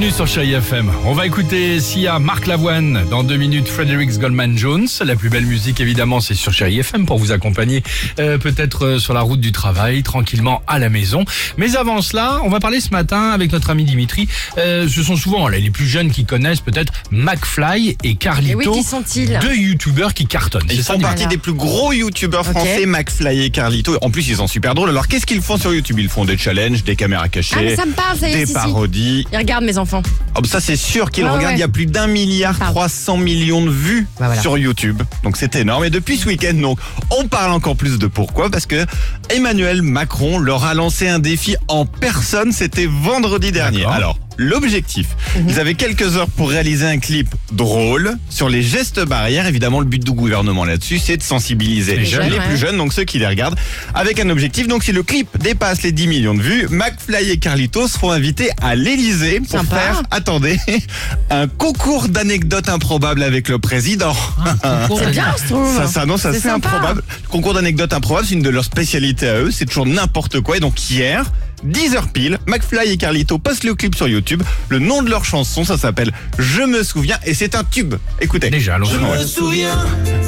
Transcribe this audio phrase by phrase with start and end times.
[0.00, 0.90] bienvenue sur Chérie FM.
[1.04, 4.86] On va écouter Sia, Marc Lavoine, dans deux minutes Fredericks Goldman Jones.
[5.04, 7.82] La plus belle musique évidemment c'est sur Chérie FM pour vous accompagner
[8.18, 11.26] euh, peut-être euh, sur la route du travail, tranquillement à la maison.
[11.58, 14.26] Mais avant cela, on va parler ce matin avec notre ami Dimitri.
[14.56, 18.62] Euh, ce sont souvent là, les plus jeunes qui connaissent peut-être McFly et Carlito.
[18.62, 20.66] Et oui, qui sont-ils Deux youtubeurs qui cartonnent.
[20.70, 23.98] Ils font partie des plus gros youtubeurs français, McFly et Carlito.
[24.00, 24.88] En plus, ils sont super drôles.
[24.88, 25.98] Alors, qu'est-ce qu'ils font sur YouTube?
[25.98, 28.38] Ils font des challenges, des caméras cachées, Ah, mais ça me parle, ça y est,
[28.38, 28.54] des si, si.
[28.54, 29.26] parodies.
[29.30, 29.89] Ils regardent mes enfants.
[29.92, 31.46] Oh, bah, ça, c'est sûr qu'ils Ouais, regardent.
[31.52, 31.56] ouais.
[31.56, 32.72] Il y a plus d'un milliard Parle.
[32.72, 34.40] 300 millions de vues Bah, voilà.
[34.40, 35.02] sur YouTube.
[35.24, 35.84] Donc, c'est énorme.
[35.84, 36.78] Et depuis ce week-end, donc,
[37.10, 38.50] on parle encore plus de pourquoi.
[38.50, 38.86] Parce que
[39.28, 42.52] Emmanuel Macron leur a lancé un défi en personne.
[42.52, 43.84] C'était vendredi dernier.
[43.84, 45.46] Alors, l'objectif, Mhm.
[45.48, 49.46] ils avaient quelques heures pour réaliser un clip drôle sur les gestes barrières.
[49.46, 52.46] Évidemment, le but du gouvernement là-dessus, c'est de sensibiliser Les jeunes, les ouais.
[52.48, 53.58] plus jeunes, donc ceux qui les regardent,
[53.94, 54.66] avec un objectif.
[54.66, 58.50] Donc, si le clip dépasse les 10 millions de vues, McFly et Carlito seront invités
[58.62, 59.76] à l'Elysée pour Sympa.
[59.76, 60.58] faire, attendez,
[61.30, 64.14] un concours d'anecdotes improbables avec le président.
[64.98, 65.76] C'est bien, je trouve.
[65.76, 66.68] Ça s'annonce C'est assez sympa.
[66.68, 67.02] improbable.
[67.24, 69.50] Le concours d'anecdotes improbables, c'est une de leurs spécialités à eux.
[69.50, 70.56] C'est toujours n'importe quoi.
[70.56, 71.30] Et donc hier,
[71.66, 74.42] 10h pile, McFly et Carlito postent le clip sur YouTube.
[74.68, 77.94] Le nom de leur chanson, ça s'appelle Je me souviens et c'est un tube.
[78.20, 78.50] Écoutez.
[78.50, 79.76] Déjà, allons Je me souviens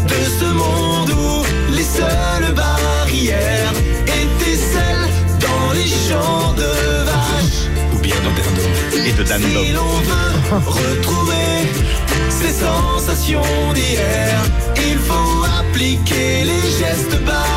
[0.09, 3.73] de ce monde où les seules barrières
[4.07, 5.09] étaient celles
[5.41, 7.69] dans les champs de vaches.
[7.95, 9.09] Ou bien de Dindon.
[9.09, 11.33] Et de Dan Si l'on veut retrouver
[12.29, 14.43] ces sensations d'hier,
[14.77, 17.53] il faut appliquer les gestes barrières.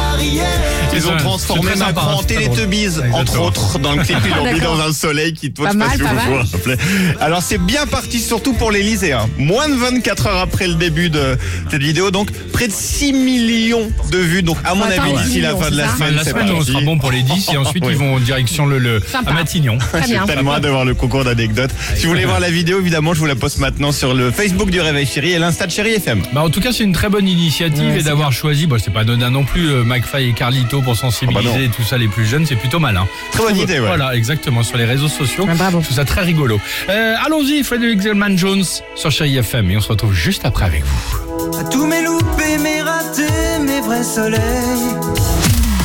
[0.96, 4.18] Ils ont transformé Macron en Teletubbies, entre autres, dans le clip.
[4.26, 6.44] Ils l'ont mis dans un soleil qui te Pas je sais si pas vous mal.
[6.46, 6.76] vous rappelez.
[7.20, 9.28] Alors, c'est bien parti, surtout pour les lycéens.
[9.38, 11.38] Moins de 24 heures après le début de
[11.70, 14.42] cette vidéo, donc près de 6 millions de vues.
[14.44, 16.72] Donc, à mon avis, d'ici 10 la fin de la semaine, c'est semaine, on parti.
[16.72, 19.78] sera bon pour les 10 et ensuite ils vont en direction le, à Matignon.
[19.78, 21.72] Très J'ai tellement hâte de voir le concours d'anecdotes.
[21.96, 24.70] Si vous voulez voir la vidéo, évidemment, je vous la poste maintenant sur le Facebook
[24.70, 26.24] du Réveil Chéri et l'Insta de Chéri FM.
[26.34, 28.92] Bah en tout cas c'est une très bonne initiative Ouais, et d'avoir choisi, bon c'est
[28.92, 32.08] pas anodin non plus, euh, McFly et Carlito pour sensibiliser Ah bah tout ça les
[32.08, 33.06] plus jeunes, c'est plutôt malin.
[33.34, 33.88] Très bonne idée, ouais.
[33.88, 35.46] Voilà, exactement, sur les réseaux sociaux.
[35.50, 35.80] Ah, bravo.
[35.82, 36.62] Je trouve ça très rigolo.
[36.90, 38.64] Euh, Allons-y, Frédéric Zellman Jones
[38.96, 41.58] sur Chérie FM et on se retrouve juste après avec vous.
[41.60, 44.40] À tous mes loupés, mes ratés, mes vrais soleils.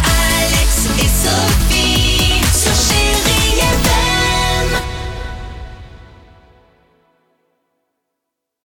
[0.04, 1.79] Alex et Sophie.